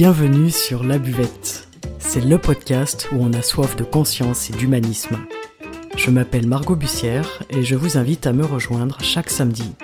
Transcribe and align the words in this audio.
Bienvenue 0.00 0.48
sur 0.50 0.82
La 0.82 0.98
Buvette. 0.98 1.68
C'est 1.98 2.24
le 2.24 2.38
podcast 2.38 3.08
où 3.12 3.16
on 3.16 3.34
a 3.34 3.42
soif 3.42 3.76
de 3.76 3.84
conscience 3.84 4.48
et 4.48 4.54
d'humanisme. 4.54 5.18
Je 5.94 6.08
m'appelle 6.08 6.46
Margot 6.46 6.74
Bussière 6.74 7.42
et 7.50 7.62
je 7.62 7.74
vous 7.74 7.98
invite 7.98 8.26
à 8.26 8.32
me 8.32 8.46
rejoindre 8.46 8.98
chaque 9.02 9.28
samedi 9.28 9.74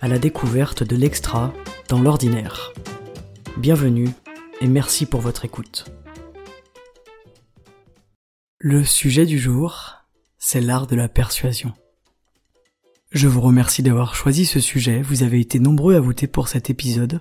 à 0.00 0.06
la 0.06 0.20
découverte 0.20 0.84
de 0.84 0.94
l'extra 0.94 1.52
dans 1.88 2.00
l'ordinaire. 2.00 2.74
Bienvenue 3.56 4.08
et 4.60 4.68
merci 4.68 5.04
pour 5.04 5.20
votre 5.20 5.44
écoute. 5.44 5.86
Le 8.60 8.84
sujet 8.84 9.26
du 9.26 9.40
jour, 9.40 9.96
c'est 10.38 10.60
l'art 10.60 10.86
de 10.86 10.94
la 10.94 11.08
persuasion. 11.08 11.72
Je 13.10 13.26
vous 13.26 13.40
remercie 13.40 13.82
d'avoir 13.82 14.14
choisi 14.14 14.46
ce 14.46 14.60
sujet, 14.60 15.02
vous 15.02 15.24
avez 15.24 15.40
été 15.40 15.58
nombreux 15.58 15.96
à 15.96 16.00
voter 16.00 16.28
pour 16.28 16.46
cet 16.46 16.70
épisode, 16.70 17.20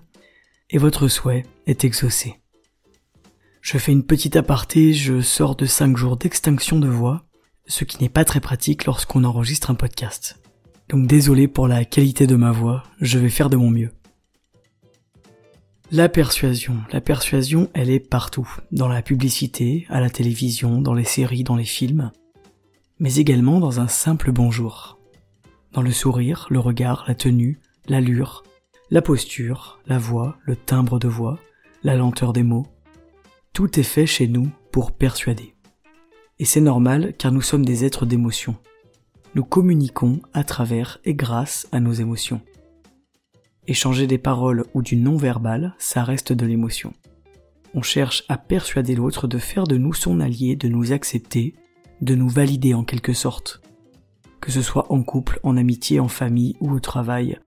et 0.70 0.78
votre 0.78 1.08
souhait 1.08 1.44
est 1.68 1.84
exaucé. 1.84 2.40
Je 3.62 3.78
fais 3.78 3.92
une 3.92 4.06
petite 4.06 4.36
aparté, 4.36 4.94
je 4.94 5.22
sors 5.22 5.56
de 5.56 5.66
5 5.66 5.98
jours 5.98 6.18
d'extinction 6.18 6.80
de 6.80 6.88
voix, 6.88 7.26
ce 7.68 7.84
qui 7.84 8.02
n'est 8.02 8.10
pas 8.10 8.26
très 8.26 8.40
pratique 8.40 8.86
lorsqu'on 8.86 9.24
enregistre 9.24 9.72
un 9.72 9.76
podcast. 9.76 10.40
Donc 10.90 11.08
désolé 11.08 11.48
pour 11.48 11.68
la 11.68 11.84
qualité 11.84 12.28
de 12.28 12.36
ma 12.36 12.52
voix, 12.52 12.84
je 13.02 13.18
vais 13.18 13.30
faire 13.30 13.50
de 13.50 13.58
mon 13.58 13.72
mieux. 13.72 13.92
La 15.92 16.10
persuasion. 16.10 16.78
La 16.92 17.02
persuasion, 17.02 17.70
elle 17.74 17.90
est 17.90 18.00
partout. 18.00 18.50
Dans 18.72 18.88
la 18.88 19.02
publicité, 19.02 19.86
à 19.90 20.00
la 20.00 20.10
télévision, 20.10 20.82
dans 20.82 20.94
les 20.94 21.04
séries, 21.04 21.44
dans 21.44 21.56
les 21.56 21.64
films. 21.64 22.12
Mais 23.00 23.16
également 23.16 23.60
dans 23.60 23.80
un 23.80 23.88
simple 23.88 24.32
bonjour. 24.32 25.00
Dans 25.74 25.82
le 25.82 25.92
sourire, 25.92 26.48
le 26.50 26.60
regard, 26.60 27.06
la 27.08 27.16
tenue, 27.16 27.60
l'allure, 27.88 28.44
la 28.92 29.02
posture, 29.02 29.80
la 29.88 29.98
voix, 29.98 30.38
le 30.44 30.56
timbre 30.56 31.00
de 31.00 31.08
voix, 31.08 31.40
la 31.84 31.96
lenteur 31.96 32.34
des 32.34 32.44
mots. 32.44 32.68
Tout 33.52 33.80
est 33.80 33.84
fait 33.84 34.06
chez 34.06 34.28
nous 34.28 34.50
pour 34.72 34.92
persuader. 34.92 35.56
Et 36.38 36.46
c'est 36.46 36.62
normal 36.62 37.14
car 37.18 37.32
nous 37.32 37.42
sommes 37.42 37.66
des 37.66 37.84
êtres 37.84 38.06
d'émotion. 38.06 38.56
Nous 39.34 39.44
communiquons 39.44 40.22
à 40.34 40.44
travers 40.44 41.00
et 41.04 41.16
grâce 41.16 41.68
à 41.72 41.80
nos 41.80 41.94
émotions. 41.94 42.42
Échanger 43.68 44.06
des 44.06 44.20
paroles 44.20 44.66
ou 44.76 44.84
du 44.84 44.96
non-verbal, 44.96 45.74
ça 45.80 46.04
reste 46.04 46.32
de 46.32 46.46
l'émotion. 46.46 46.94
On 47.74 47.82
cherche 47.82 48.24
à 48.30 48.38
persuader 48.38 48.94
l'autre 48.94 49.28
de 49.28 49.40
faire 49.40 49.66
de 49.66 49.78
nous 49.78 49.94
son 49.94 50.20
allié, 50.20 50.56
de 50.56 50.68
nous 50.68 50.94
accepter, 50.94 51.56
de 52.02 52.14
nous 52.14 52.30
valider 52.30 52.76
en 52.76 52.84
quelque 52.84 53.14
sorte. 53.14 53.62
Que 54.42 54.52
ce 54.52 54.62
soit 54.62 54.92
en 54.92 55.02
couple, 55.02 55.40
en 55.42 55.58
amitié, 55.58 56.00
en 56.00 56.08
famille 56.08 56.56
ou 56.60 56.72
au 56.72 56.80
travail, 56.80 57.40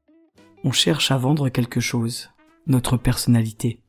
on 0.65 0.73
cherche 0.73 1.11
à 1.11 1.19
vendre 1.19 1.49
quelque 1.49 1.81
chose, 1.81 2.31
notre 2.67 2.97
personnalité. 2.97 3.81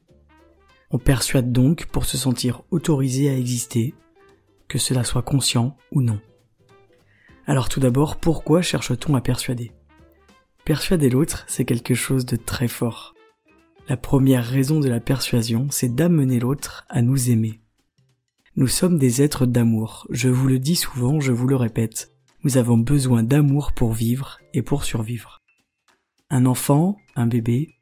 On 0.92 0.98
persuade 0.98 1.52
donc 1.52 1.86
pour 1.86 2.06
se 2.06 2.18
sentir 2.18 2.64
autorisé 2.72 3.30
à 3.30 3.38
exister, 3.38 3.94
que 4.68 4.78
cela 4.78 5.04
soit 5.04 5.22
conscient 5.22 5.78
ou 5.92 6.02
non. 6.02 6.20
Alors 7.46 7.70
tout 7.70 7.80
d'abord, 7.80 8.18
pourquoi 8.18 8.62
cherche-t-on 8.62 9.16
à 9.16 9.22
persuader? 9.22 9.72
Persuader 10.66 11.10
l'autre, 11.10 11.46
c'est 11.48 11.66
quelque 11.66 11.96
chose 11.96 12.26
de 12.26 12.36
très 12.36 12.68
fort. 12.68 13.16
La 13.88 13.98
première 13.98 14.46
raison 14.46 14.80
de 14.80 14.88
la 14.88 15.00
persuasion, 15.00 15.68
c'est 15.72 15.96
d'amener 15.96 16.40
l'autre 16.40 16.86
à 16.90 17.02
nous 17.02 17.32
aimer. 17.32 17.60
Nous 18.56 18.68
sommes 18.68 19.00
des 19.00 19.22
êtres 19.24 19.48
d'amour, 19.48 20.06
je 20.12 20.30
vous 20.30 20.48
le 20.48 20.60
dis 20.60 20.76
souvent, 20.76 21.20
je 21.20 21.32
vous 21.32 21.48
le 21.48 21.56
répète, 21.56 22.12
nous 22.44 22.58
avons 22.58 22.78
besoin 22.78 23.24
d'amour 23.24 23.74
pour 23.74 23.94
vivre 23.94 24.38
et 24.54 24.62
pour 24.62 24.84
survivre. 24.84 25.39
Un 26.32 26.46
enfant, 26.46 26.98
un 27.16 27.26
bébé, 27.26 27.76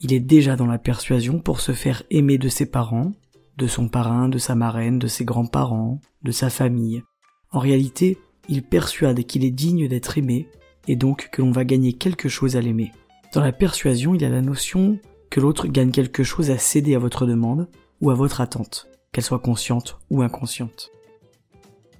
il 0.00 0.12
est 0.12 0.20
déjà 0.20 0.56
dans 0.56 0.66
la 0.66 0.78
persuasion 0.78 1.38
pour 1.38 1.60
se 1.60 1.72
faire 1.72 2.02
aimer 2.10 2.36
de 2.36 2.50
ses 2.50 2.66
parents, 2.66 3.12
de 3.56 3.66
son 3.66 3.88
parrain, 3.88 4.28
de 4.28 4.36
sa 4.36 4.54
marraine, 4.54 4.98
de 4.98 5.06
ses 5.06 5.24
grands-parents, 5.24 6.00
de 6.22 6.30
sa 6.30 6.50
famille. 6.50 7.02
En 7.50 7.60
réalité, 7.60 8.18
il 8.48 8.62
persuade 8.62 9.24
qu'il 9.24 9.42
est 9.42 9.50
digne 9.50 9.88
d'être 9.88 10.18
aimé 10.18 10.48
et 10.86 10.96
donc 10.96 11.30
que 11.32 11.40
l'on 11.40 11.50
va 11.50 11.64
gagner 11.64 11.94
quelque 11.94 12.28
chose 12.28 12.56
à 12.56 12.60
l'aimer. 12.60 12.92
Dans 13.32 13.40
la 13.40 13.52
persuasion, 13.52 14.14
il 14.14 14.22
a 14.22 14.28
la 14.28 14.42
notion 14.42 14.98
que 15.30 15.40
l'autre 15.40 15.66
gagne 15.66 15.90
quelque 15.90 16.24
chose 16.24 16.50
à 16.50 16.58
céder 16.58 16.94
à 16.94 16.98
votre 16.98 17.24
demande 17.24 17.68
ou 18.02 18.10
à 18.10 18.14
votre 18.14 18.42
attente, 18.42 18.86
qu'elle 19.12 19.24
soit 19.24 19.38
consciente 19.38 19.98
ou 20.10 20.20
inconsciente. 20.20 20.90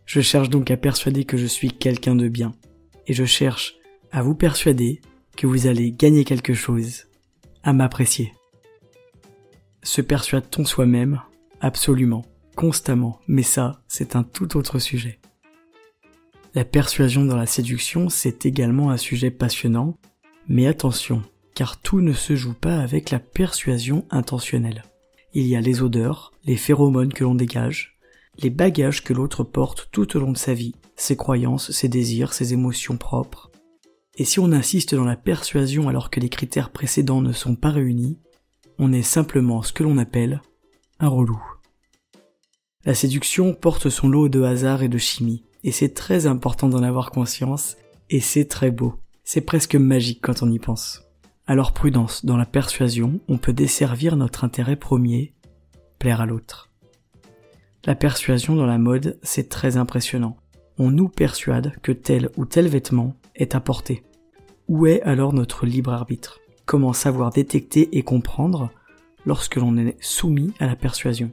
Je 0.04 0.20
cherche 0.20 0.50
donc 0.50 0.70
à 0.70 0.76
persuader 0.76 1.24
que 1.24 1.38
je 1.38 1.46
suis 1.46 1.70
quelqu'un 1.70 2.14
de 2.14 2.28
bien, 2.28 2.52
et 3.06 3.14
je 3.14 3.24
cherche 3.24 3.76
à 4.12 4.22
vous 4.22 4.34
persuader 4.34 5.00
que 5.36 5.46
vous 5.46 5.66
allez 5.66 5.90
gagner 5.90 6.24
quelque 6.24 6.54
chose, 6.54 7.06
à 7.62 7.72
m'apprécier. 7.72 8.32
Se 9.82 10.00
persuade-t-on 10.00 10.64
soi-même? 10.64 11.20
Absolument, 11.60 12.24
constamment, 12.56 13.20
mais 13.26 13.42
ça, 13.42 13.82
c'est 13.88 14.16
un 14.16 14.22
tout 14.22 14.56
autre 14.56 14.78
sujet. 14.78 15.18
La 16.54 16.64
persuasion 16.64 17.24
dans 17.24 17.36
la 17.36 17.46
séduction, 17.46 18.08
c'est 18.08 18.46
également 18.46 18.90
un 18.90 18.96
sujet 18.96 19.30
passionnant, 19.30 19.96
mais 20.46 20.66
attention, 20.66 21.22
car 21.54 21.80
tout 21.80 22.00
ne 22.00 22.12
se 22.12 22.36
joue 22.36 22.54
pas 22.54 22.78
avec 22.78 23.10
la 23.10 23.18
persuasion 23.18 24.06
intentionnelle. 24.10 24.84
Il 25.32 25.46
y 25.46 25.56
a 25.56 25.60
les 25.60 25.82
odeurs, 25.82 26.32
les 26.44 26.56
phéromones 26.56 27.12
que 27.12 27.24
l'on 27.24 27.34
dégage, 27.34 27.98
les 28.38 28.50
bagages 28.50 29.02
que 29.02 29.12
l'autre 29.12 29.42
porte 29.42 29.88
tout 29.90 30.16
au 30.16 30.20
long 30.20 30.32
de 30.32 30.38
sa 30.38 30.54
vie, 30.54 30.74
ses 30.96 31.16
croyances, 31.16 31.72
ses 31.72 31.88
désirs, 31.88 32.32
ses 32.32 32.52
émotions 32.52 32.96
propres, 32.96 33.50
et 34.16 34.24
si 34.24 34.38
on 34.38 34.52
insiste 34.52 34.94
dans 34.94 35.04
la 35.04 35.16
persuasion 35.16 35.88
alors 35.88 36.10
que 36.10 36.20
les 36.20 36.28
critères 36.28 36.70
précédents 36.70 37.20
ne 37.20 37.32
sont 37.32 37.56
pas 37.56 37.70
réunis, 37.70 38.18
on 38.78 38.92
est 38.92 39.02
simplement 39.02 39.62
ce 39.62 39.72
que 39.72 39.82
l'on 39.82 39.98
appelle 39.98 40.40
un 41.00 41.08
relou. 41.08 41.42
La 42.84 42.94
séduction 42.94 43.54
porte 43.54 43.88
son 43.88 44.08
lot 44.08 44.28
de 44.28 44.42
hasard 44.42 44.82
et 44.82 44.88
de 44.88 44.98
chimie, 44.98 45.44
et 45.64 45.72
c'est 45.72 45.94
très 45.94 46.26
important 46.26 46.68
d'en 46.68 46.82
avoir 46.82 47.10
conscience, 47.10 47.76
et 48.10 48.20
c'est 48.20 48.44
très 48.44 48.70
beau. 48.70 48.94
C'est 49.24 49.40
presque 49.40 49.74
magique 49.74 50.20
quand 50.22 50.42
on 50.42 50.50
y 50.50 50.58
pense. 50.58 51.02
Alors 51.46 51.72
prudence, 51.72 52.24
dans 52.24 52.36
la 52.36 52.46
persuasion, 52.46 53.20
on 53.28 53.38
peut 53.38 53.52
desservir 53.52 54.16
notre 54.16 54.44
intérêt 54.44 54.76
premier, 54.76 55.34
plaire 55.98 56.20
à 56.20 56.26
l'autre. 56.26 56.70
La 57.86 57.94
persuasion 57.94 58.54
dans 58.54 58.66
la 58.66 58.78
mode, 58.78 59.18
c'est 59.22 59.48
très 59.48 59.76
impressionnant. 59.76 60.36
On 60.78 60.90
nous 60.90 61.08
persuade 61.08 61.74
que 61.82 61.92
tel 61.92 62.30
ou 62.36 62.44
tel 62.44 62.68
vêtement 62.68 63.14
est 63.34 63.54
à 63.54 63.60
porter. 63.60 64.02
Où 64.68 64.86
est 64.86 65.02
alors 65.02 65.32
notre 65.32 65.66
libre 65.66 65.92
arbitre? 65.92 66.40
Comment 66.66 66.92
savoir 66.92 67.30
détecter 67.30 67.96
et 67.96 68.02
comprendre 68.02 68.70
lorsque 69.26 69.56
l'on 69.56 69.76
est 69.76 69.96
soumis 70.00 70.52
à 70.58 70.66
la 70.66 70.76
persuasion? 70.76 71.30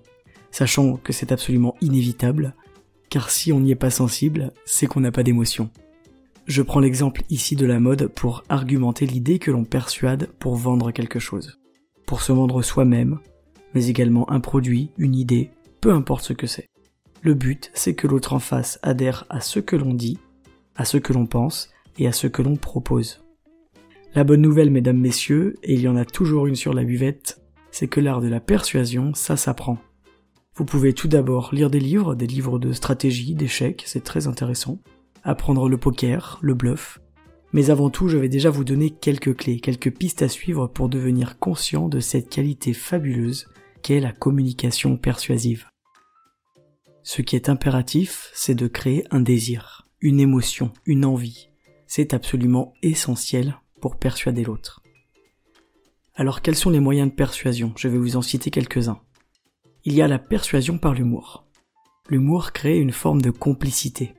Sachant 0.52 0.98
que 0.98 1.14
c'est 1.14 1.32
absolument 1.32 1.76
inévitable, 1.82 2.56
car 3.10 3.30
si 3.30 3.54
on 3.54 3.60
n'y 3.60 3.72
est 3.72 3.76
pas 3.76 3.90
sensible, 3.90 4.52
c'est 4.66 4.88
qu'on 4.88 5.00
n'a 5.02 5.12
pas 5.12 5.24
d'émotion. 5.24 5.70
Je 6.48 6.62
prends 6.62 6.80
l'exemple 6.80 7.22
ici 7.30 7.56
de 7.56 7.66
la 7.66 7.80
mode 7.80 8.08
pour 8.08 8.44
argumenter 8.50 9.06
l'idée 9.06 9.40
que 9.40 9.52
l'on 9.52 9.64
persuade 9.64 10.30
pour 10.40 10.56
vendre 10.56 10.92
quelque 10.92 11.20
chose. 11.20 11.60
Pour 12.06 12.22
se 12.22 12.32
vendre 12.34 12.62
soi-même, 12.62 13.20
mais 13.74 13.88
également 13.88 14.30
un 14.30 14.40
produit, 14.40 14.92
une 14.98 15.16
idée, 15.16 15.52
peu 15.80 15.92
importe 15.92 16.26
ce 16.26 16.34
que 16.34 16.48
c'est. 16.48 16.68
Le 17.22 17.36
but, 17.36 17.72
c'est 17.74 17.94
que 17.94 18.08
l'autre 18.08 18.34
en 18.34 18.40
face 18.40 18.80
adhère 18.82 19.26
à 19.30 19.40
ce 19.40 19.60
que 19.60 19.76
l'on 19.76 19.94
dit, 19.94 20.18
à 20.76 20.84
ce 20.84 20.98
que 20.98 21.14
l'on 21.14 21.28
pense, 21.28 21.70
et 21.98 22.08
à 22.08 22.12
ce 22.12 22.28
que 22.28 22.42
l'on 22.42 22.56
propose. 22.56 23.24
La 24.14 24.24
bonne 24.24 24.42
nouvelle, 24.42 24.72
mesdames, 24.72 25.00
messieurs, 25.00 25.56
et 25.64 25.74
il 25.74 25.82
y 25.82 25.88
en 25.88 25.96
a 25.96 26.06
toujours 26.06 26.48
une 26.48 26.56
sur 26.56 26.74
la 26.74 26.84
buvette, 26.84 27.42
c'est 27.72 27.88
que 27.88 28.02
l'art 28.02 28.22
de 28.22 28.28
la 28.28 28.42
persuasion, 28.42 29.14
ça 29.14 29.38
s'apprend. 29.38 29.78
Vous 30.56 30.66
pouvez 30.66 30.94
tout 30.94 31.08
d'abord 31.08 31.52
lire 31.54 31.70
des 31.70 31.80
livres, 31.80 32.14
des 32.14 32.28
livres 32.28 32.60
de 32.60 32.74
stratégie, 32.74 33.36
d'échecs, 33.36 33.84
c'est 33.86 34.04
très 34.04 34.28
intéressant. 34.28 34.80
Apprendre 35.24 35.70
le 35.70 35.78
poker, 35.78 36.40
le 36.42 36.54
bluff. 36.54 37.00
Mais 37.54 37.70
avant 37.70 37.90
tout, 37.90 38.10
je 38.10 38.18
vais 38.18 38.30
déjà 38.30 38.50
vous 38.50 38.64
donner 38.64 38.90
quelques 38.90 39.36
clés, 39.36 39.60
quelques 39.60 39.92
pistes 39.92 40.22
à 40.22 40.28
suivre 40.28 40.68
pour 40.68 40.90
devenir 40.90 41.40
conscient 41.40 41.88
de 41.88 42.00
cette 42.00 42.30
qualité 42.30 42.74
fabuleuse 42.74 43.48
qu'est 43.82 44.00
la 44.00 44.12
communication 44.12 44.98
persuasive. 44.98 45.68
Ce 47.04 47.22
qui 47.22 47.36
est 47.36 47.50
impératif, 47.50 48.30
c'est 48.34 48.56
de 48.56 48.68
créer 48.68 49.06
un 49.10 49.22
désir, 49.22 49.88
une 50.02 50.20
émotion, 50.20 50.72
une 50.86 51.06
envie, 51.06 51.51
c'est 51.94 52.14
absolument 52.14 52.74
essentiel 52.84 53.58
pour 53.82 53.98
persuader 53.98 54.46
l'autre. 54.46 54.82
Alors 56.16 56.42
quels 56.42 56.56
sont 56.56 56.70
les 56.70 56.80
moyens 56.80 57.10
de 57.10 57.14
persuasion? 57.14 57.74
Je 57.76 57.90
vais 57.90 57.98
vous 57.98 58.16
en 58.16 58.22
citer 58.22 58.50
quelques-uns. 58.50 59.02
Il 59.84 59.92
y 59.92 60.02
a 60.02 60.08
la 60.08 60.18
persuasion 60.18 60.78
par 60.78 60.94
l'humour. 60.94 61.44
L'humour 62.08 62.54
crée 62.54 62.78
une 62.78 62.94
forme 62.94 63.22
de 63.22 63.30
complicité. 63.30 64.14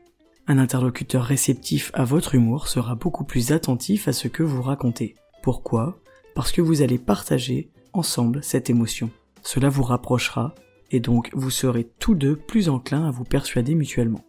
Un 0.47 0.59
interlocuteur 0.59 1.25
réceptif 1.25 1.91
à 1.95 2.05
votre 2.05 2.35
humour 2.35 2.69
sera 2.69 2.95
beaucoup 2.95 3.25
plus 3.25 3.53
attentif 3.53 4.07
à 4.07 4.13
ce 4.13 4.29
que 4.29 4.43
vous 4.43 4.61
racontez. 4.61 5.15
Pourquoi? 5.43 5.99
Parce 6.35 6.53
que 6.53 6.61
vous 6.61 6.83
allez 6.83 6.99
partager 6.99 7.71
ensemble 7.95 8.45
cette 8.45 8.69
émotion. 8.69 9.09
Cela 9.41 9.71
vous 9.71 9.83
rapprochera 9.83 10.55
et 10.91 11.01
donc 11.01 11.31
vous 11.33 11.49
serez 11.49 11.89
tous 11.99 12.17
deux 12.17 12.37
plus 12.37 12.69
enclins 12.69 13.07
à 13.07 13.11
vous 13.11 13.25
persuader 13.25 13.75
mutuellement. 13.75 14.27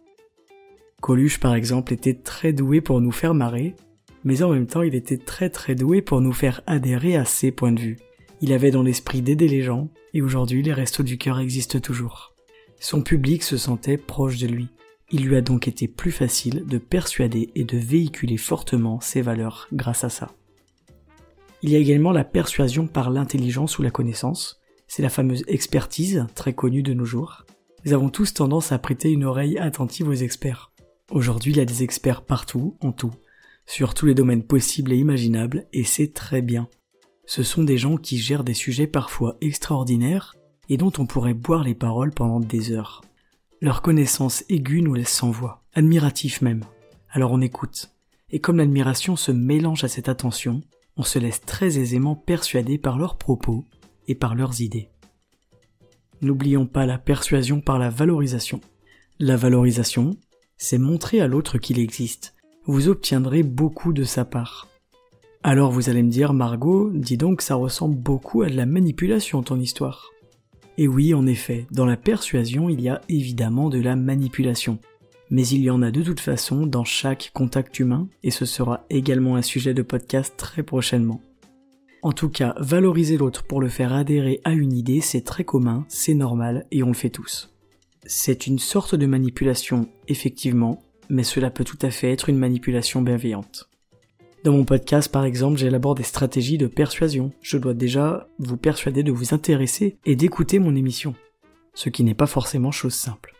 Coluche 1.04 1.38
par 1.38 1.54
exemple 1.54 1.92
était 1.92 2.14
très 2.14 2.54
doué 2.54 2.80
pour 2.80 3.02
nous 3.02 3.12
faire 3.12 3.34
marrer, 3.34 3.74
mais 4.24 4.42
en 4.42 4.48
même 4.48 4.66
temps 4.66 4.80
il 4.80 4.94
était 4.94 5.18
très 5.18 5.50
très 5.50 5.74
doué 5.74 6.00
pour 6.00 6.22
nous 6.22 6.32
faire 6.32 6.62
adhérer 6.66 7.14
à 7.14 7.26
ses 7.26 7.52
points 7.52 7.72
de 7.72 7.80
vue. 7.80 7.98
Il 8.40 8.54
avait 8.54 8.70
dans 8.70 8.82
l'esprit 8.82 9.20
d'aider 9.20 9.46
les 9.46 9.60
gens, 9.60 9.90
et 10.14 10.22
aujourd'hui 10.22 10.62
les 10.62 10.72
restos 10.72 11.02
du 11.02 11.18
cœur 11.18 11.40
existent 11.40 11.78
toujours. 11.78 12.32
Son 12.80 13.02
public 13.02 13.42
se 13.42 13.58
sentait 13.58 13.98
proche 13.98 14.38
de 14.38 14.46
lui. 14.46 14.68
Il 15.10 15.26
lui 15.26 15.36
a 15.36 15.42
donc 15.42 15.68
été 15.68 15.88
plus 15.88 16.10
facile 16.10 16.64
de 16.64 16.78
persuader 16.78 17.50
et 17.54 17.64
de 17.64 17.76
véhiculer 17.76 18.38
fortement 18.38 18.98
ses 19.02 19.20
valeurs 19.20 19.68
grâce 19.74 20.04
à 20.04 20.08
ça. 20.08 20.30
Il 21.60 21.68
y 21.68 21.76
a 21.76 21.80
également 21.80 22.12
la 22.12 22.24
persuasion 22.24 22.86
par 22.86 23.10
l'intelligence 23.10 23.78
ou 23.78 23.82
la 23.82 23.90
connaissance. 23.90 24.58
C'est 24.88 25.02
la 25.02 25.10
fameuse 25.10 25.44
expertise, 25.48 26.24
très 26.34 26.54
connue 26.54 26.82
de 26.82 26.94
nos 26.94 27.04
jours. 27.04 27.44
Nous 27.84 27.92
avons 27.92 28.08
tous 28.08 28.32
tendance 28.32 28.72
à 28.72 28.78
prêter 28.78 29.10
une 29.10 29.24
oreille 29.24 29.58
attentive 29.58 30.08
aux 30.08 30.14
experts. 30.14 30.70
Aujourd'hui, 31.10 31.52
il 31.52 31.58
y 31.58 31.60
a 31.60 31.66
des 31.66 31.82
experts 31.82 32.22
partout, 32.22 32.76
en 32.80 32.90
tout, 32.90 33.12
sur 33.66 33.92
tous 33.92 34.06
les 34.06 34.14
domaines 34.14 34.42
possibles 34.42 34.92
et 34.92 34.98
imaginables, 34.98 35.66
et 35.72 35.84
c'est 35.84 36.12
très 36.14 36.40
bien. 36.40 36.68
Ce 37.26 37.42
sont 37.42 37.62
des 37.62 37.76
gens 37.76 37.96
qui 37.96 38.18
gèrent 38.18 38.44
des 38.44 38.54
sujets 38.54 38.86
parfois 38.86 39.36
extraordinaires 39.40 40.34
et 40.68 40.76
dont 40.76 40.92
on 40.98 41.06
pourrait 41.06 41.34
boire 41.34 41.62
les 41.62 41.74
paroles 41.74 42.12
pendant 42.12 42.40
des 42.40 42.72
heures. 42.72 43.02
Leur 43.60 43.82
connaissance 43.82 44.44
aiguë 44.48 44.82
nous 44.82 44.94
laisse 44.94 45.12
sans 45.12 45.30
voix, 45.30 45.62
admiratif 45.74 46.40
même. 46.40 46.64
Alors 47.10 47.32
on 47.32 47.40
écoute. 47.40 47.90
Et 48.30 48.40
comme 48.40 48.56
l'admiration 48.56 49.16
se 49.16 49.30
mélange 49.30 49.84
à 49.84 49.88
cette 49.88 50.08
attention, 50.08 50.62
on 50.96 51.02
se 51.02 51.18
laisse 51.18 51.40
très 51.40 51.78
aisément 51.78 52.14
persuader 52.14 52.78
par 52.78 52.98
leurs 52.98 53.16
propos 53.16 53.64
et 54.08 54.14
par 54.14 54.34
leurs 54.34 54.60
idées. 54.60 54.88
N'oublions 56.22 56.66
pas 56.66 56.86
la 56.86 56.98
persuasion 56.98 57.60
par 57.60 57.78
la 57.78 57.90
valorisation. 57.90 58.60
La 59.18 59.36
valorisation, 59.36 60.16
c'est 60.56 60.78
montrer 60.78 61.20
à 61.20 61.26
l'autre 61.26 61.58
qu'il 61.58 61.78
existe. 61.78 62.34
Vous 62.66 62.88
obtiendrez 62.88 63.42
beaucoup 63.42 63.92
de 63.92 64.04
sa 64.04 64.24
part. 64.24 64.68
Alors 65.42 65.70
vous 65.70 65.90
allez 65.90 66.02
me 66.02 66.10
dire, 66.10 66.32
Margot, 66.32 66.90
dis 66.92 67.16
donc 67.16 67.42
ça 67.42 67.54
ressemble 67.54 67.96
beaucoup 67.96 68.42
à 68.42 68.48
de 68.48 68.56
la 68.56 68.66
manipulation 68.66 69.42
ton 69.42 69.60
histoire. 69.60 70.10
Et 70.78 70.88
oui, 70.88 71.14
en 71.14 71.26
effet, 71.26 71.66
dans 71.70 71.86
la 71.86 71.96
persuasion, 71.96 72.68
il 72.68 72.80
y 72.80 72.88
a 72.88 73.00
évidemment 73.08 73.68
de 73.68 73.80
la 73.80 73.96
manipulation 73.96 74.78
mais 75.30 75.46
il 75.48 75.62
y 75.62 75.70
en 75.70 75.82
a 75.82 75.90
de 75.90 76.02
toute 76.02 76.20
façon 76.20 76.66
dans 76.66 76.84
chaque 76.84 77.30
contact 77.34 77.78
humain, 77.78 78.08
et 78.22 78.30
ce 78.30 78.44
sera 78.44 78.84
également 78.90 79.36
un 79.36 79.42
sujet 79.42 79.74
de 79.74 79.82
podcast 79.82 80.34
très 80.36 80.62
prochainement. 80.62 81.20
En 82.02 82.12
tout 82.12 82.28
cas, 82.28 82.54
valoriser 82.58 83.16
l'autre 83.16 83.44
pour 83.44 83.60
le 83.60 83.68
faire 83.68 83.92
adhérer 83.92 84.40
à 84.44 84.52
une 84.52 84.72
idée, 84.72 85.00
c'est 85.00 85.22
très 85.22 85.44
commun, 85.44 85.86
c'est 85.88 86.14
normal, 86.14 86.66
et 86.70 86.82
on 86.82 86.88
le 86.88 86.94
fait 86.94 87.10
tous. 87.10 87.53
C'est 88.06 88.46
une 88.46 88.58
sorte 88.58 88.94
de 88.94 89.06
manipulation, 89.06 89.88
effectivement, 90.08 90.82
mais 91.08 91.24
cela 91.24 91.50
peut 91.50 91.64
tout 91.64 91.78
à 91.82 91.90
fait 91.90 92.12
être 92.12 92.28
une 92.28 92.38
manipulation 92.38 93.02
bienveillante. 93.02 93.68
Dans 94.44 94.52
mon 94.52 94.64
podcast, 94.64 95.10
par 95.10 95.24
exemple, 95.24 95.58
j'élabore 95.58 95.94
des 95.94 96.02
stratégies 96.02 96.58
de 96.58 96.66
persuasion. 96.66 97.32
Je 97.40 97.56
dois 97.56 97.74
déjà 97.74 98.28
vous 98.38 98.58
persuader 98.58 99.02
de 99.02 99.12
vous 99.12 99.32
intéresser 99.32 99.96
et 100.04 100.16
d'écouter 100.16 100.58
mon 100.58 100.76
émission. 100.76 101.14
Ce 101.72 101.88
qui 101.88 102.04
n'est 102.04 102.14
pas 102.14 102.26
forcément 102.26 102.70
chose 102.70 102.94
simple 102.94 103.34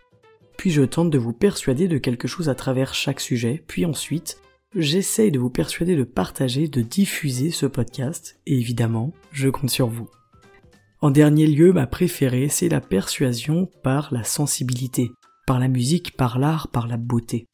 puis 0.57 0.71
je 0.71 0.83
tente 0.83 1.11
de 1.11 1.19
vous 1.19 1.33
persuader 1.33 1.89
de 1.89 1.99
quelque 1.99 2.29
chose 2.29 2.49
à 2.49 2.55
travers 2.55 2.95
chaque 2.95 3.21
sujet, 3.21 3.63
puis 3.67 3.85
ensuite, 3.85 4.41
j'essaye 4.75 5.31
de 5.31 5.39
vous 5.39 5.51
persuader 5.51 5.97
de 5.97 6.05
partager, 6.05 6.69
de 6.69 6.81
diffuser 6.81 7.51
ce 7.51 7.67
podcast, 7.67 8.41
et 8.47 8.59
évidemment, 8.59 9.13
je 9.33 9.49
compte 9.49 9.71
sur 9.71 9.89
vous. 9.89 10.09
En 11.05 11.11
dernier 11.11 11.47
lieu, 11.47 11.75
ma 11.75 11.87
préférée, 11.87 12.49
c'est 12.49 12.71
la 12.71 12.81
persuasion 12.81 13.69
par 13.83 14.09
la 14.11 14.25
sensibilité, 14.25 15.11
par 15.47 15.61
la 15.61 15.69
musique, 15.69 16.17
par 16.17 16.39
l'art, 16.39 16.69
par 16.69 16.87
la 16.87 16.97
beauté. 16.97 17.47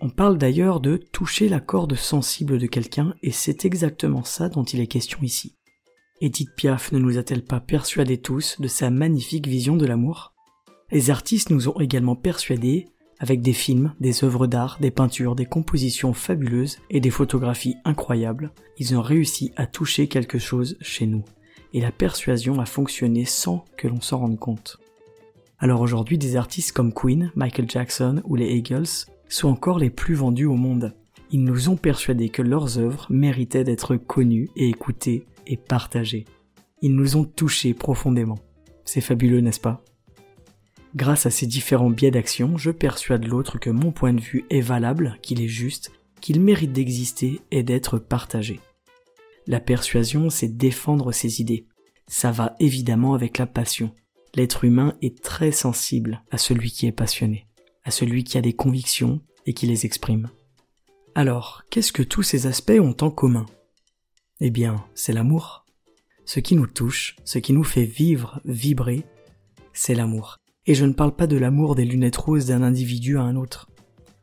On 0.00 0.10
parle 0.10 0.38
d'ailleurs 0.38 0.78
de 0.78 0.96
toucher 0.96 1.48
la 1.48 1.58
corde 1.58 1.96
sensible 1.96 2.56
de 2.56 2.68
quelqu'un, 2.68 3.16
et 3.20 3.32
c'est 3.32 3.64
exactement 3.64 4.22
ça 4.22 4.48
dont 4.48 4.62
il 4.62 4.78
est 4.78 4.86
question 4.86 5.18
ici. 5.22 5.56
Edith 6.20 6.50
Piaf 6.56 6.92
ne 6.92 7.00
nous 7.00 7.18
a-t-elle 7.18 7.42
pas 7.42 7.58
persuadés 7.58 8.18
tous 8.18 8.60
de 8.60 8.68
sa 8.68 8.90
magnifique 8.90 9.48
vision 9.48 9.76
de 9.76 9.84
l'amour? 9.84 10.32
Les 10.92 11.10
artistes 11.10 11.50
nous 11.50 11.68
ont 11.68 11.80
également 11.80 12.14
persuadés, 12.14 12.86
avec 13.18 13.42
des 13.42 13.54
films, 13.54 13.92
des 13.98 14.22
œuvres 14.22 14.46
d'art, 14.46 14.78
des 14.80 14.92
peintures, 14.92 15.34
des 15.34 15.46
compositions 15.46 16.12
fabuleuses 16.12 16.78
et 16.90 17.00
des 17.00 17.10
photographies 17.10 17.74
incroyables, 17.84 18.52
ils 18.78 18.96
ont 18.96 19.02
réussi 19.02 19.50
à 19.56 19.66
toucher 19.66 20.06
quelque 20.06 20.38
chose 20.38 20.76
chez 20.80 21.08
nous. 21.08 21.24
Et 21.74 21.80
la 21.80 21.92
persuasion 21.92 22.60
a 22.60 22.66
fonctionné 22.66 23.24
sans 23.24 23.64
que 23.76 23.88
l'on 23.88 24.00
s'en 24.00 24.18
rende 24.18 24.38
compte. 24.38 24.78
Alors 25.58 25.80
aujourd'hui, 25.80 26.18
des 26.18 26.36
artistes 26.36 26.72
comme 26.72 26.92
Queen, 26.92 27.32
Michael 27.34 27.68
Jackson 27.68 28.22
ou 28.24 28.36
les 28.36 28.54
Eagles 28.54 28.86
sont 29.28 29.48
encore 29.48 29.78
les 29.78 29.90
plus 29.90 30.14
vendus 30.14 30.46
au 30.46 30.54
monde. 30.54 30.94
Ils 31.30 31.44
nous 31.44 31.68
ont 31.68 31.76
persuadés 31.76 32.30
que 32.30 32.42
leurs 32.42 32.78
œuvres 32.78 33.06
méritaient 33.10 33.64
d'être 33.64 33.96
connues 33.96 34.48
et 34.56 34.68
écoutées 34.68 35.26
et 35.46 35.56
partagées. 35.56 36.24
Ils 36.80 36.94
nous 36.94 37.16
ont 37.16 37.24
touchés 37.24 37.74
profondément. 37.74 38.38
C'est 38.84 39.00
fabuleux, 39.00 39.40
n'est-ce 39.40 39.60
pas? 39.60 39.82
Grâce 40.96 41.26
à 41.26 41.30
ces 41.30 41.46
différents 41.46 41.90
biais 41.90 42.10
d'action, 42.10 42.56
je 42.56 42.70
persuade 42.70 43.26
l'autre 43.26 43.58
que 43.58 43.68
mon 43.68 43.92
point 43.92 44.14
de 44.14 44.20
vue 44.20 44.46
est 44.48 44.62
valable, 44.62 45.18
qu'il 45.20 45.42
est 45.42 45.48
juste, 45.48 45.92
qu'il 46.20 46.40
mérite 46.40 46.72
d'exister 46.72 47.40
et 47.50 47.62
d'être 47.62 47.98
partagé. 47.98 48.60
La 49.48 49.60
persuasion, 49.60 50.28
c'est 50.28 50.58
défendre 50.58 51.10
ses 51.10 51.40
idées. 51.40 51.66
Ça 52.06 52.30
va 52.30 52.54
évidemment 52.60 53.14
avec 53.14 53.38
la 53.38 53.46
passion. 53.46 53.94
L'être 54.34 54.64
humain 54.64 54.94
est 55.00 55.22
très 55.22 55.52
sensible 55.52 56.22
à 56.30 56.36
celui 56.36 56.70
qui 56.70 56.86
est 56.86 56.92
passionné, 56.92 57.48
à 57.82 57.90
celui 57.90 58.24
qui 58.24 58.36
a 58.36 58.42
des 58.42 58.52
convictions 58.52 59.22
et 59.46 59.54
qui 59.54 59.66
les 59.66 59.86
exprime. 59.86 60.28
Alors, 61.14 61.62
qu'est-ce 61.70 61.94
que 61.94 62.02
tous 62.02 62.22
ces 62.22 62.46
aspects 62.46 62.78
ont 62.78 62.94
en 63.00 63.10
commun? 63.10 63.46
Eh 64.40 64.50
bien, 64.50 64.84
c'est 64.94 65.14
l'amour. 65.14 65.64
Ce 66.26 66.40
qui 66.40 66.54
nous 66.54 66.66
touche, 66.66 67.16
ce 67.24 67.38
qui 67.38 67.54
nous 67.54 67.64
fait 67.64 67.86
vivre, 67.86 68.42
vibrer, 68.44 69.06
c'est 69.72 69.94
l'amour. 69.94 70.36
Et 70.66 70.74
je 70.74 70.84
ne 70.84 70.92
parle 70.92 71.16
pas 71.16 71.26
de 71.26 71.38
l'amour 71.38 71.74
des 71.74 71.86
lunettes 71.86 72.18
roses 72.18 72.44
d'un 72.44 72.62
individu 72.62 73.16
à 73.16 73.22
un 73.22 73.34
autre. 73.34 73.70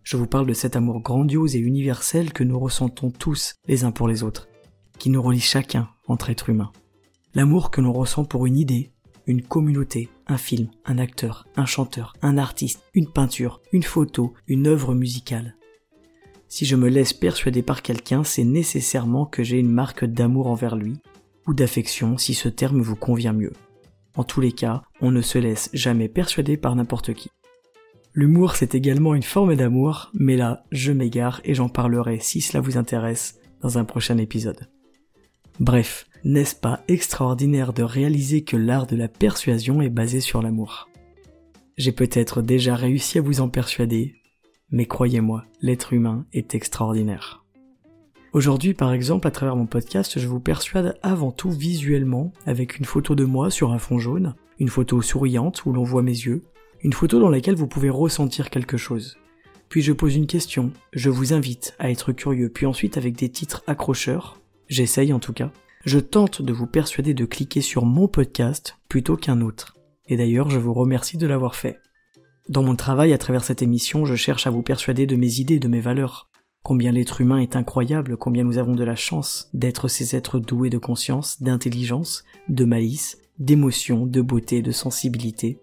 Je 0.04 0.18
vous 0.18 0.28
parle 0.28 0.46
de 0.46 0.54
cet 0.54 0.76
amour 0.76 1.02
grandiose 1.02 1.56
et 1.56 1.60
universel 1.60 2.32
que 2.32 2.44
nous 2.44 2.60
ressentons 2.60 3.10
tous 3.10 3.56
les 3.68 3.86
uns 3.86 3.92
pour 3.92 4.08
les 4.08 4.22
autres, 4.22 4.48
qui 4.98 5.10
nous 5.10 5.22
relie 5.22 5.40
chacun 5.40 5.90
entre 6.08 6.30
êtres 6.30 6.50
humains. 6.50 6.72
L'amour 7.34 7.72
que 7.72 7.82
l'on 7.82 7.94
ressent 7.94 8.26
pour 8.26 8.46
une 8.46 8.58
idée, 8.58 8.92
une 9.28 9.42
communauté, 9.42 10.10
un 10.28 10.38
film, 10.38 10.70
un 10.86 10.98
acteur, 10.98 11.48
un 11.56 11.66
chanteur, 11.66 12.14
un 12.22 12.38
artiste, 12.38 12.84
une 12.94 13.10
peinture, 13.10 13.62
une 13.72 13.84
photo, 13.84 14.34
une 14.48 14.68
œuvre 14.68 14.94
musicale. 14.94 15.56
Si 16.48 16.66
je 16.66 16.76
me 16.76 16.88
laisse 16.88 17.14
persuader 17.14 17.62
par 17.62 17.82
quelqu'un, 17.82 18.24
c'est 18.24 18.44
nécessairement 18.44 19.26
que 19.26 19.44
j'ai 19.44 19.60
une 19.60 19.72
marque 19.72 20.06
d'amour 20.06 20.48
envers 20.48 20.76
lui, 20.76 20.98
ou 21.48 21.54
d'affection 21.54 22.18
si 22.18 22.34
ce 22.34 22.50
terme 22.50 22.82
vous 22.82 22.96
convient 22.96 23.34
mieux. 23.34 23.54
En 24.16 24.24
tous 24.24 24.42
les 24.42 24.52
cas, 24.52 24.84
on 25.02 25.12
ne 25.12 25.22
se 25.22 25.38
laisse 25.38 25.70
jamais 25.74 26.08
persuader 26.08 26.58
par 26.58 26.76
n'importe 26.76 27.14
qui. 27.14 27.30
L'humour, 28.14 28.56
c'est 28.56 28.76
également 28.76 29.14
une 29.14 29.24
forme 29.24 29.56
d'amour, 29.56 30.12
mais 30.14 30.38
là, 30.38 30.64
je 30.72 30.94
m'égare 30.94 31.42
et 31.44 31.54
j'en 31.54 31.68
parlerai 31.68 32.20
si 32.22 32.40
cela 32.40 32.62
vous 32.62 32.78
intéresse 32.78 33.38
dans 33.62 33.78
un 33.78 33.84
prochain 33.84 34.18
épisode. 34.18 34.70
Bref, 35.62 36.06
n'est-ce 36.26 36.54
pas 36.54 36.82
extraordinaire 36.90 37.72
de 37.72 37.82
réaliser 37.82 38.44
que 38.44 38.58
l'art 38.58 38.88
de 38.88 38.98
la 38.98 39.08
persuasion 39.08 39.82
est 39.82 39.90
basé 39.90 40.20
sur 40.20 40.42
l'amour? 40.42 40.90
J'ai 41.78 41.94
peut-être 41.94 42.42
déjà 42.42 42.76
réussi 42.76 43.20
à 43.20 43.22
vous 43.22 43.40
en 43.40 43.48
persuader, 43.48 44.16
mais 44.70 44.86
croyez-moi, 44.86 45.46
l'être 45.62 45.94
humain 45.94 46.26
est 46.34 46.56
extraordinaire. 46.56 47.46
Aujourd'hui, 48.34 48.74
par 48.74 48.92
exemple, 48.92 49.30
à 49.30 49.32
travers 49.32 49.56
mon 49.56 49.66
podcast, 49.66 50.20
je 50.20 50.28
vous 50.28 50.42
persuade 50.42 50.98
avant 51.02 51.32
tout 51.32 51.52
visuellement, 51.52 52.34
avec 52.46 52.78
une 52.78 52.86
photo 52.86 53.16
de 53.16 53.24
moi 53.24 53.50
sur 53.50 53.72
un 53.72 53.80
fond 53.80 53.98
jaune, 53.98 54.36
une 54.60 54.68
photo 54.68 55.02
souriante 55.02 55.66
où 55.66 55.72
l'on 55.72 55.84
voit 55.84 56.04
mes 56.04 56.12
yeux, 56.12 56.44
une 56.84 56.92
photo 56.92 57.18
dans 57.18 57.30
laquelle 57.30 57.56
vous 57.56 57.68
pouvez 57.68 57.90
ressentir 57.90 58.50
quelque 58.50 58.76
chose. 58.76 59.18
Puis 59.70 59.82
je 59.82 59.94
pose 59.94 60.18
une 60.18 60.28
question, 60.28 60.74
je 60.92 61.10
vous 61.10 61.32
invite 61.32 61.76
à 61.80 61.90
être 61.90 62.12
curieux, 62.12 62.50
puis 62.50 62.66
ensuite 62.66 62.98
avec 62.98 63.16
des 63.16 63.30
titres 63.30 63.64
accrocheurs, 63.68 64.42
j'essaye 64.68 65.14
en 65.14 65.20
tout 65.20 65.34
cas, 65.34 65.52
je 65.86 66.00
tente 66.00 66.42
de 66.42 66.54
vous 66.54 66.68
persuader 66.68 67.14
de 67.14 67.26
cliquer 67.26 67.62
sur 67.62 67.86
mon 67.86 68.08
podcast 68.08 68.78
plutôt 68.90 69.18
qu'un 69.18 69.42
autre. 69.42 69.78
Et 70.08 70.18
d'ailleurs, 70.18 70.50
je 70.50 70.60
vous 70.60 70.74
remercie 70.74 71.18
de 71.18 71.28
l'avoir 71.28 71.56
fait. 71.56 71.80
Dans 72.50 72.64
mon 72.64 72.76
travail 72.76 73.14
à 73.14 73.18
travers 73.18 73.44
cette 73.44 73.62
émission, 73.62 74.06
je 74.06 74.16
cherche 74.16 74.48
à 74.48 74.52
vous 74.52 74.62
persuader 74.62 75.08
de 75.08 75.16
mes 75.16 75.40
idées, 75.40 75.60
de 75.60 75.68
mes 75.68 75.80
valeurs, 75.80 76.30
combien 76.64 76.92
l'être 76.92 77.22
humain 77.22 77.40
est 77.40 77.56
incroyable, 77.56 78.18
combien 78.18 78.44
nous 78.44 78.58
avons 78.58 78.74
de 78.74 78.84
la 78.84 78.96
chance 78.96 79.50
d'être 79.54 79.88
ces 79.88 80.16
êtres 80.16 80.40
doués 80.40 80.70
de 80.72 80.80
conscience, 80.80 81.42
d'intelligence, 81.42 82.24
de 82.50 82.66
malice, 82.66 83.20
d'émotion, 83.38 84.06
de 84.08 84.22
beauté, 84.22 84.62
de 84.62 84.72
sensibilité. 84.72 85.60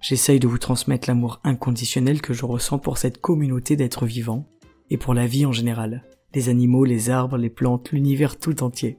J'essaye 0.00 0.40
de 0.40 0.48
vous 0.48 0.58
transmettre 0.58 1.08
l'amour 1.08 1.40
inconditionnel 1.44 2.20
que 2.20 2.34
je 2.34 2.44
ressens 2.44 2.78
pour 2.78 2.98
cette 2.98 3.20
communauté 3.20 3.76
d'êtres 3.76 4.06
vivants, 4.06 4.46
et 4.90 4.96
pour 4.96 5.14
la 5.14 5.26
vie 5.26 5.46
en 5.46 5.52
général, 5.52 6.04
les 6.34 6.48
animaux, 6.48 6.84
les 6.84 7.10
arbres, 7.10 7.36
les 7.36 7.50
plantes, 7.50 7.92
l'univers 7.92 8.38
tout 8.38 8.62
entier. 8.62 8.98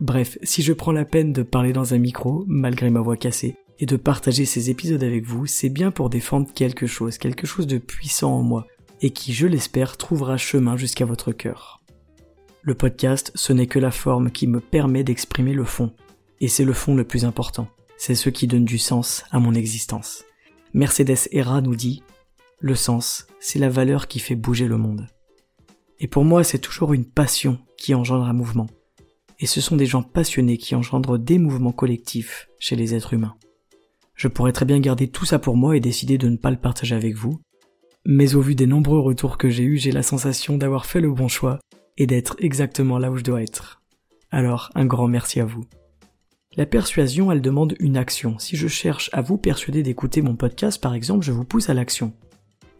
Bref, 0.00 0.38
si 0.42 0.62
je 0.62 0.72
prends 0.72 0.92
la 0.92 1.04
peine 1.04 1.32
de 1.32 1.42
parler 1.42 1.72
dans 1.72 1.92
un 1.92 1.98
micro, 1.98 2.44
malgré 2.46 2.90
ma 2.90 3.00
voix 3.00 3.16
cassée, 3.16 3.56
et 3.78 3.86
de 3.86 3.96
partager 3.96 4.44
ces 4.44 4.70
épisodes 4.70 5.02
avec 5.02 5.24
vous, 5.24 5.46
c'est 5.46 5.68
bien 5.68 5.90
pour 5.90 6.10
défendre 6.10 6.52
quelque 6.54 6.86
chose, 6.86 7.18
quelque 7.18 7.46
chose 7.46 7.66
de 7.66 7.78
puissant 7.78 8.32
en 8.32 8.42
moi, 8.42 8.66
et 9.02 9.10
qui, 9.10 9.32
je 9.32 9.46
l'espère, 9.46 9.96
trouvera 9.96 10.36
chemin 10.36 10.76
jusqu'à 10.76 11.06
votre 11.06 11.32
cœur. 11.32 11.82
Le 12.62 12.74
podcast, 12.74 13.32
ce 13.34 13.54
n'est 13.54 13.66
que 13.66 13.78
la 13.78 13.90
forme 13.90 14.30
qui 14.30 14.46
me 14.46 14.60
permet 14.60 15.02
d'exprimer 15.02 15.54
le 15.54 15.64
fond. 15.64 15.92
Et 16.40 16.48
c'est 16.48 16.64
le 16.64 16.74
fond 16.74 16.94
le 16.94 17.04
plus 17.04 17.24
important. 17.24 17.68
C'est 17.96 18.14
ce 18.14 18.28
qui 18.28 18.46
donne 18.46 18.66
du 18.66 18.78
sens 18.78 19.24
à 19.30 19.38
mon 19.38 19.54
existence. 19.54 20.24
Mercedes 20.74 21.28
Hera 21.32 21.62
nous 21.62 21.74
dit 21.74 22.02
Le 22.58 22.74
sens, 22.74 23.26
c'est 23.40 23.58
la 23.58 23.70
valeur 23.70 24.08
qui 24.08 24.18
fait 24.18 24.34
bouger 24.34 24.68
le 24.68 24.76
monde. 24.76 25.06
Et 26.00 26.08
pour 26.08 26.24
moi, 26.24 26.42
c'est 26.42 26.58
toujours 26.58 26.94
une 26.94 27.04
passion 27.04 27.58
qui 27.76 27.94
engendre 27.94 28.24
un 28.24 28.32
mouvement. 28.32 28.66
Et 29.38 29.46
ce 29.46 29.60
sont 29.60 29.76
des 29.76 29.86
gens 29.86 30.02
passionnés 30.02 30.56
qui 30.56 30.74
engendrent 30.74 31.18
des 31.18 31.38
mouvements 31.38 31.72
collectifs 31.72 32.48
chez 32.58 32.74
les 32.74 32.94
êtres 32.94 33.14
humains. 33.14 33.36
Je 34.14 34.28
pourrais 34.28 34.52
très 34.52 34.64
bien 34.64 34.80
garder 34.80 35.08
tout 35.08 35.24
ça 35.24 35.38
pour 35.38 35.56
moi 35.56 35.76
et 35.76 35.80
décider 35.80 36.18
de 36.18 36.28
ne 36.28 36.36
pas 36.36 36.50
le 36.50 36.58
partager 36.58 36.94
avec 36.94 37.14
vous, 37.14 37.40
mais 38.04 38.34
au 38.34 38.40
vu 38.40 38.54
des 38.54 38.66
nombreux 38.66 38.98
retours 38.98 39.38
que 39.38 39.50
j'ai 39.50 39.62
eus, 39.62 39.78
j'ai 39.78 39.92
la 39.92 40.02
sensation 40.02 40.56
d'avoir 40.56 40.86
fait 40.86 41.00
le 41.00 41.12
bon 41.12 41.28
choix 41.28 41.58
et 41.96 42.06
d'être 42.06 42.36
exactement 42.38 42.98
là 42.98 43.10
où 43.10 43.16
je 43.16 43.24
dois 43.24 43.42
être. 43.42 43.82
Alors, 44.30 44.70
un 44.74 44.86
grand 44.86 45.08
merci 45.08 45.40
à 45.40 45.44
vous. 45.44 45.64
La 46.56 46.66
persuasion, 46.66 47.30
elle 47.30 47.42
demande 47.42 47.76
une 47.78 47.96
action. 47.96 48.38
Si 48.38 48.56
je 48.56 48.68
cherche 48.68 49.10
à 49.12 49.22
vous 49.22 49.38
persuader 49.38 49.82
d'écouter 49.82 50.22
mon 50.22 50.34
podcast, 50.34 50.80
par 50.80 50.94
exemple, 50.94 51.24
je 51.24 51.32
vous 51.32 51.44
pousse 51.44 51.68
à 51.68 51.74
l'action. 51.74 52.12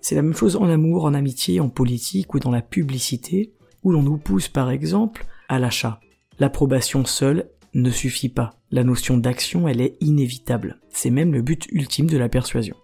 C'est 0.01 0.15
la 0.15 0.23
même 0.23 0.35
chose 0.35 0.57
en 0.57 0.69
amour, 0.69 1.05
en 1.05 1.15
amitié, 1.15 1.61
en 1.61 1.69
politique 1.69 2.35
ou 2.35 2.39
dans 2.39 2.51
la 2.51 2.63
publicité, 2.63 3.53
où 3.83 3.93
l'on 3.93 4.03
nous 4.03 4.19
pousse 4.19 4.49
par 4.49 4.71
exemple 4.71 5.27
à 5.49 5.59
l'achat. 5.59 6.01
L'approbation 6.39 7.05
seule 7.05 7.51
ne 7.75 7.91
suffit 7.91 8.29
pas. 8.29 8.55
La 8.71 8.85
notion 8.85 9.17
d'action, 9.17 9.69
elle 9.69 9.81
est 9.81 9.97
inévitable. 10.01 10.81
C'est 10.91 11.11
même 11.11 11.33
le 11.33 11.43
but 11.43 11.67
ultime 11.71 12.09
de 12.09 12.19
la 12.19 12.29
persuasion. 12.29 12.77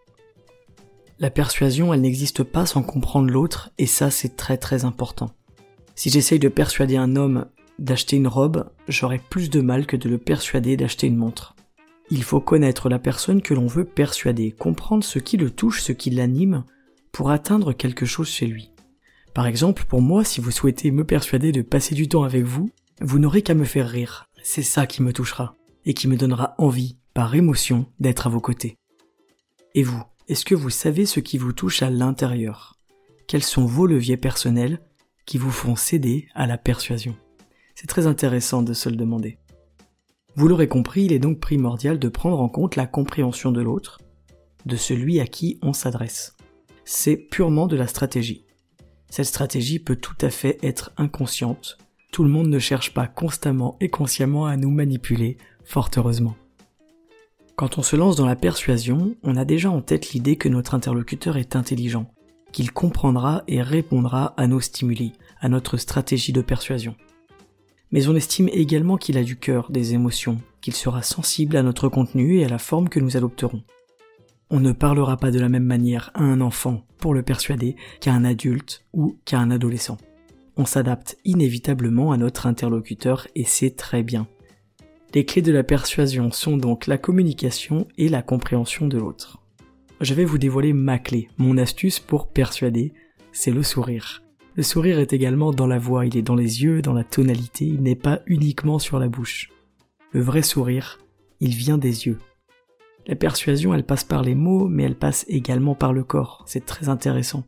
La 1.18 1.30
persuasion, 1.30 1.94
elle 1.94 2.02
n'existe 2.02 2.42
pas 2.42 2.66
sans 2.66 2.82
comprendre 2.82 3.30
l'autre, 3.30 3.70
et 3.78 3.86
ça 3.86 4.10
c'est 4.10 4.36
très 4.36 4.58
très 4.58 4.84
important. 4.84 5.30
Si 5.94 6.10
j'essaye 6.10 6.38
de 6.38 6.48
persuader 6.48 6.98
un 6.98 7.16
homme 7.16 7.46
d'acheter 7.78 8.16
une 8.16 8.28
robe, 8.28 8.68
j'aurai 8.88 9.18
plus 9.30 9.48
de 9.48 9.60
mal 9.60 9.86
que 9.86 9.96
de 9.96 10.10
le 10.10 10.18
persuader 10.18 10.76
d'acheter 10.76 11.06
une 11.06 11.16
montre. 11.16 11.56
Il 12.10 12.22
faut 12.22 12.40
connaître 12.40 12.88
la 12.88 12.98
personne 12.98 13.40
que 13.40 13.54
l'on 13.54 13.66
veut 13.66 13.84
persuader, 13.84 14.52
comprendre 14.52 15.04
ce 15.04 15.18
qui 15.18 15.38
le 15.38 15.50
touche, 15.50 15.82
ce 15.82 15.92
qui 15.92 16.10
l'anime, 16.10 16.64
pour 17.12 17.30
atteindre 17.30 17.72
quelque 17.72 18.06
chose 18.06 18.28
chez 18.28 18.46
lui. 18.46 18.72
Par 19.34 19.46
exemple, 19.46 19.84
pour 19.84 20.00
moi, 20.00 20.24
si 20.24 20.40
vous 20.40 20.50
souhaitez 20.50 20.90
me 20.90 21.04
persuader 21.04 21.52
de 21.52 21.62
passer 21.62 21.94
du 21.94 22.08
temps 22.08 22.22
avec 22.22 22.44
vous, 22.44 22.70
vous 23.00 23.18
n'aurez 23.18 23.42
qu'à 23.42 23.54
me 23.54 23.64
faire 23.64 23.88
rire. 23.88 24.28
C'est 24.42 24.62
ça 24.62 24.86
qui 24.86 25.02
me 25.02 25.12
touchera 25.12 25.56
et 25.84 25.94
qui 25.94 26.08
me 26.08 26.16
donnera 26.16 26.54
envie, 26.58 26.96
par 27.14 27.34
émotion, 27.34 27.86
d'être 28.00 28.26
à 28.26 28.30
vos 28.30 28.40
côtés. 28.40 28.78
Et 29.74 29.82
vous, 29.82 30.02
est-ce 30.28 30.44
que 30.44 30.54
vous 30.54 30.70
savez 30.70 31.06
ce 31.06 31.20
qui 31.20 31.38
vous 31.38 31.52
touche 31.52 31.82
à 31.82 31.90
l'intérieur? 31.90 32.78
Quels 33.28 33.42
sont 33.42 33.66
vos 33.66 33.86
leviers 33.86 34.16
personnels 34.16 34.80
qui 35.26 35.36
vous 35.36 35.50
font 35.50 35.76
céder 35.76 36.28
à 36.34 36.46
la 36.46 36.58
persuasion? 36.58 37.16
C'est 37.74 37.88
très 37.88 38.06
intéressant 38.06 38.62
de 38.62 38.72
se 38.72 38.88
le 38.88 38.96
demander. 38.96 39.38
Vous 40.34 40.48
l'aurez 40.48 40.68
compris, 40.68 41.04
il 41.04 41.12
est 41.12 41.18
donc 41.18 41.40
primordial 41.40 41.98
de 41.98 42.08
prendre 42.08 42.40
en 42.40 42.48
compte 42.48 42.76
la 42.76 42.86
compréhension 42.86 43.52
de 43.52 43.60
l'autre, 43.60 44.00
de 44.64 44.76
celui 44.76 45.20
à 45.20 45.26
qui 45.26 45.58
on 45.62 45.72
s'adresse. 45.72 46.35
C'est 46.88 47.16
purement 47.16 47.66
de 47.66 47.74
la 47.74 47.88
stratégie. 47.88 48.44
Cette 49.10 49.26
stratégie 49.26 49.80
peut 49.80 49.96
tout 49.96 50.14
à 50.20 50.30
fait 50.30 50.56
être 50.62 50.92
inconsciente, 50.96 51.78
tout 52.12 52.22
le 52.22 52.30
monde 52.30 52.46
ne 52.46 52.60
cherche 52.60 52.94
pas 52.94 53.08
constamment 53.08 53.76
et 53.80 53.88
consciemment 53.88 54.46
à 54.46 54.56
nous 54.56 54.70
manipuler, 54.70 55.36
fort 55.64 55.90
heureusement. 55.96 56.36
Quand 57.56 57.76
on 57.78 57.82
se 57.82 57.96
lance 57.96 58.14
dans 58.14 58.24
la 58.24 58.36
persuasion, 58.36 59.16
on 59.24 59.36
a 59.36 59.44
déjà 59.44 59.68
en 59.68 59.80
tête 59.80 60.12
l'idée 60.12 60.36
que 60.36 60.48
notre 60.48 60.74
interlocuteur 60.74 61.36
est 61.36 61.56
intelligent, 61.56 62.08
qu'il 62.52 62.70
comprendra 62.70 63.42
et 63.48 63.62
répondra 63.62 64.34
à 64.36 64.46
nos 64.46 64.60
stimuli, 64.60 65.12
à 65.40 65.48
notre 65.48 65.78
stratégie 65.78 66.32
de 66.32 66.40
persuasion. 66.40 66.94
Mais 67.90 68.06
on 68.06 68.14
estime 68.14 68.48
également 68.52 68.96
qu'il 68.96 69.18
a 69.18 69.24
du 69.24 69.36
cœur, 69.36 69.72
des 69.72 69.94
émotions, 69.94 70.38
qu'il 70.60 70.74
sera 70.74 71.02
sensible 71.02 71.56
à 71.56 71.64
notre 71.64 71.88
contenu 71.88 72.38
et 72.38 72.44
à 72.44 72.48
la 72.48 72.58
forme 72.58 72.88
que 72.88 73.00
nous 73.00 73.16
adopterons. 73.16 73.64
On 74.50 74.60
ne 74.60 74.72
parlera 74.72 75.16
pas 75.16 75.30
de 75.30 75.40
la 75.40 75.48
même 75.48 75.64
manière 75.64 76.10
à 76.14 76.22
un 76.22 76.40
enfant 76.40 76.84
pour 76.98 77.14
le 77.14 77.22
persuader 77.22 77.76
qu'à 78.00 78.12
un 78.12 78.24
adulte 78.24 78.84
ou 78.92 79.18
qu'à 79.24 79.38
un 79.38 79.50
adolescent 79.50 79.98
on 80.56 80.64
s'adapte 80.64 81.18
inévitablement 81.24 82.12
à 82.12 82.16
notre 82.16 82.46
interlocuteur 82.46 83.28
et 83.34 83.44
c'est 83.44 83.76
très 83.76 84.02
bien. 84.02 84.26
Les 85.14 85.24
clés 85.24 85.42
de 85.42 85.52
la 85.52 85.64
persuasion 85.64 86.30
sont 86.30 86.56
donc 86.56 86.86
la 86.86 86.98
communication 86.98 87.86
et 87.96 88.08
la 88.08 88.22
compréhension 88.22 88.88
de 88.88 88.98
l'autre. 88.98 89.38
Je 90.00 90.14
vais 90.14 90.24
vous 90.24 90.38
dévoiler 90.38 90.72
ma 90.72 90.98
clé, 90.98 91.28
mon 91.38 91.56
astuce 91.56 92.00
pour 92.00 92.28
persuader, 92.28 92.92
c'est 93.32 93.50
le 93.50 93.62
sourire. 93.62 94.22
Le 94.56 94.62
sourire 94.62 94.98
est 94.98 95.12
également 95.12 95.52
dans 95.52 95.66
la 95.66 95.78
voix, 95.78 96.06
il 96.06 96.16
est 96.16 96.22
dans 96.22 96.34
les 96.34 96.62
yeux, 96.62 96.82
dans 96.82 96.92
la 96.92 97.04
tonalité, 97.04 97.66
il 97.66 97.82
n'est 97.82 97.94
pas 97.94 98.20
uniquement 98.26 98.78
sur 98.78 98.98
la 98.98 99.08
bouche. 99.08 99.50
Le 100.12 100.20
vrai 100.20 100.42
sourire, 100.42 100.98
il 101.40 101.50
vient 101.50 101.78
des 101.78 102.06
yeux. 102.06 102.18
La 103.08 103.14
persuasion, 103.14 103.72
elle 103.72 103.86
passe 103.86 104.02
par 104.02 104.22
les 104.22 104.34
mots, 104.34 104.66
mais 104.66 104.82
elle 104.82 104.98
passe 104.98 105.24
également 105.28 105.76
par 105.76 105.92
le 105.92 106.02
corps, 106.02 106.42
c'est 106.46 106.66
très 106.66 106.88
intéressant. 106.88 107.44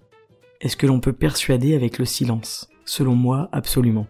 Est-ce 0.61 0.77
que 0.77 0.87
l'on 0.87 1.00
peut 1.00 1.12
persuader 1.12 1.75
avec 1.75 1.99
le 1.99 2.05
silence? 2.05 2.69
Selon 2.85 3.17
moi, 3.17 3.49
absolument. 3.50 4.07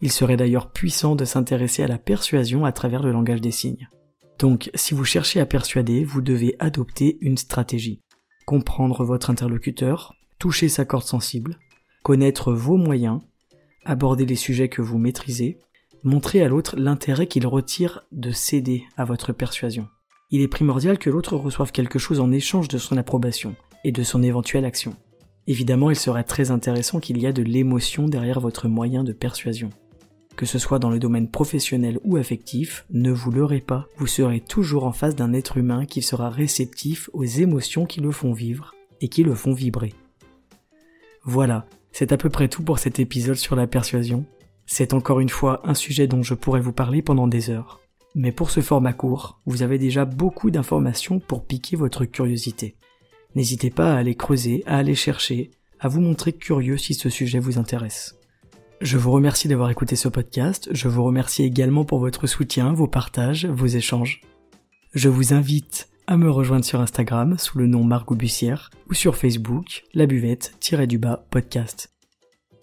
Il 0.00 0.10
serait 0.10 0.36
d'ailleurs 0.36 0.72
puissant 0.72 1.14
de 1.14 1.24
s'intéresser 1.24 1.84
à 1.84 1.88
la 1.88 1.98
persuasion 1.98 2.64
à 2.64 2.72
travers 2.72 3.02
le 3.02 3.12
langage 3.12 3.40
des 3.40 3.52
signes. 3.52 3.88
Donc, 4.40 4.70
si 4.74 4.92
vous 4.92 5.04
cherchez 5.04 5.40
à 5.40 5.46
persuader, 5.46 6.04
vous 6.04 6.20
devez 6.20 6.56
adopter 6.58 7.18
une 7.20 7.36
stratégie. 7.36 8.00
Comprendre 8.44 9.04
votre 9.04 9.30
interlocuteur, 9.30 10.14
toucher 10.38 10.68
sa 10.68 10.84
corde 10.84 11.04
sensible, 11.04 11.58
connaître 12.02 12.52
vos 12.52 12.76
moyens, 12.76 13.20
aborder 13.84 14.26
les 14.26 14.36
sujets 14.36 14.68
que 14.68 14.82
vous 14.82 14.98
maîtrisez, 14.98 15.58
montrer 16.02 16.42
à 16.42 16.48
l'autre 16.48 16.76
l'intérêt 16.76 17.26
qu'il 17.26 17.46
retire 17.46 18.04
de 18.12 18.30
céder 18.30 18.84
à 18.96 19.04
votre 19.04 19.32
persuasion. 19.32 19.88
Il 20.30 20.42
est 20.42 20.48
primordial 20.48 20.98
que 20.98 21.08
l'autre 21.08 21.36
reçoive 21.36 21.72
quelque 21.72 21.98
chose 21.98 22.20
en 22.20 22.30
échange 22.32 22.68
de 22.68 22.76
son 22.76 22.98
approbation 22.98 23.56
et 23.82 23.92
de 23.92 24.02
son 24.02 24.22
éventuelle 24.22 24.66
action. 24.66 24.94
Évidemment, 25.46 25.88
il 25.88 25.96
serait 25.96 26.24
très 26.24 26.50
intéressant 26.50 27.00
qu'il 27.00 27.18
y 27.18 27.26
a 27.26 27.32
de 27.32 27.42
l'émotion 27.42 28.08
derrière 28.08 28.38
votre 28.38 28.68
moyen 28.68 29.04
de 29.04 29.14
persuasion. 29.14 29.70
Que 30.36 30.44
ce 30.44 30.58
soit 30.58 30.78
dans 30.78 30.90
le 30.90 30.98
domaine 30.98 31.30
professionnel 31.30 31.98
ou 32.04 32.18
affectif, 32.18 32.84
ne 32.90 33.10
vous 33.10 33.30
leurrez 33.30 33.62
pas, 33.62 33.88
vous 33.96 34.06
serez 34.06 34.40
toujours 34.40 34.84
en 34.84 34.92
face 34.92 35.16
d'un 35.16 35.32
être 35.32 35.56
humain 35.56 35.86
qui 35.86 36.02
sera 36.02 36.28
réceptif 36.28 37.08
aux 37.14 37.24
émotions 37.24 37.86
qui 37.86 38.00
le 38.00 38.12
font 38.12 38.34
vivre 38.34 38.74
et 39.00 39.08
qui 39.08 39.22
le 39.22 39.34
font 39.34 39.54
vibrer. 39.54 39.94
Voilà, 41.24 41.64
c'est 41.90 42.12
à 42.12 42.18
peu 42.18 42.28
près 42.28 42.48
tout 42.48 42.62
pour 42.62 42.78
cet 42.78 43.00
épisode 43.00 43.36
sur 43.36 43.56
la 43.56 43.66
persuasion. 43.66 44.26
C'est 44.66 44.92
encore 44.92 45.20
une 45.20 45.30
fois 45.30 45.62
un 45.64 45.74
sujet 45.74 46.06
dont 46.06 46.22
je 46.22 46.34
pourrais 46.34 46.60
vous 46.60 46.74
parler 46.74 47.00
pendant 47.00 47.26
des 47.26 47.48
heures. 47.48 47.80
Mais 48.18 48.32
pour 48.32 48.50
ce 48.50 48.60
format 48.60 48.92
court, 48.92 49.40
vous 49.46 49.62
avez 49.62 49.78
déjà 49.78 50.04
beaucoup 50.04 50.50
d'informations 50.50 51.20
pour 51.20 51.44
piquer 51.44 51.76
votre 51.76 52.04
curiosité. 52.04 52.74
N'hésitez 53.36 53.70
pas 53.70 53.94
à 53.94 53.96
aller 53.96 54.16
creuser, 54.16 54.64
à 54.66 54.78
aller 54.78 54.96
chercher, 54.96 55.52
à 55.78 55.86
vous 55.86 56.00
montrer 56.00 56.32
curieux 56.32 56.78
si 56.78 56.94
ce 56.94 57.10
sujet 57.10 57.38
vous 57.38 57.58
intéresse. 57.58 58.18
Je 58.80 58.98
vous 58.98 59.12
remercie 59.12 59.46
d'avoir 59.46 59.70
écouté 59.70 59.94
ce 59.94 60.08
podcast, 60.08 60.68
je 60.72 60.88
vous 60.88 61.04
remercie 61.04 61.44
également 61.44 61.84
pour 61.84 62.00
votre 62.00 62.26
soutien, 62.26 62.72
vos 62.72 62.88
partages, 62.88 63.46
vos 63.46 63.66
échanges. 63.66 64.20
Je 64.94 65.08
vous 65.08 65.32
invite 65.32 65.88
à 66.08 66.16
me 66.16 66.28
rejoindre 66.28 66.64
sur 66.64 66.80
Instagram 66.80 67.38
sous 67.38 67.58
le 67.58 67.68
nom 67.68 67.84
Margot 67.84 68.16
Bussière 68.16 68.70
ou 68.90 68.94
sur 68.94 69.14
Facebook, 69.14 69.84
la 69.94 70.06
buvette-du-bas 70.06 71.24
podcast. 71.30 71.92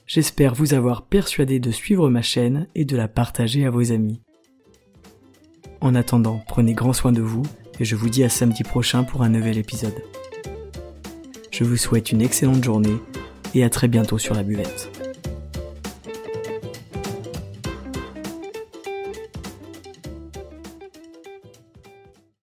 J'espère 0.06 0.54
vous 0.54 0.74
avoir 0.74 1.06
persuadé 1.06 1.62
de 1.62 1.72
suivre 1.72 2.10
ma 2.10 2.22
chaîne 2.22 2.68
et 2.76 2.84
de 2.84 2.98
la 2.98 3.08
partager 3.08 3.66
à 3.66 3.70
vos 3.70 3.94
amis. 3.94 4.20
En 5.86 5.94
attendant, 5.94 6.44
prenez 6.48 6.74
grand 6.74 6.94
soin 6.94 7.12
de 7.12 7.22
vous 7.22 7.44
et 7.80 7.86
je 7.86 7.96
vous 7.96 8.10
dis 8.10 8.24
à 8.24 8.30
samedi 8.30 8.64
prochain 8.64 9.04
pour 9.04 9.22
un 9.22 9.30
nouvel 9.30 9.60
épisode. 9.60 9.94
Je 11.52 11.64
vous 11.64 11.78
souhaite 11.78 12.12
une 12.12 12.24
excellente 12.24 12.64
journée 12.64 12.98
et 13.54 13.64
à 13.64 13.70
très 13.70 13.88
bientôt 13.88 14.18
sur 14.18 14.34
la 14.34 14.42
buvette. 14.42 14.95